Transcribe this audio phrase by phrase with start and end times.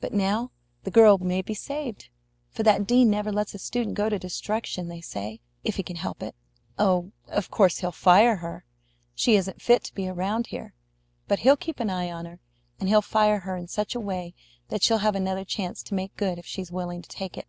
[0.00, 0.50] But now
[0.84, 2.08] the girl may be saved,
[2.48, 5.96] for that dean never lets a student go to destruction, they say, if he can
[5.96, 6.34] help it.
[6.78, 8.64] Oh, of course he'll fire her.
[9.14, 10.72] She isn't fit to be around here.
[11.28, 12.40] But he'll keep an eye on her,
[12.80, 14.32] and he'll fire her in such a way
[14.68, 17.46] that she'll have another chance to make good if she's willing to take it.